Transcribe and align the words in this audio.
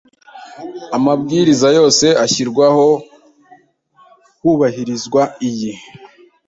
Amabwiriza 0.97 1.67
yose 1.77 2.05
ashyirwaho 2.23 2.85
hubahirizwa 4.41 5.21
iyi 5.49 5.71